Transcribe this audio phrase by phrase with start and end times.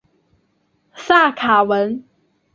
[0.95, 2.03] 萨卡文。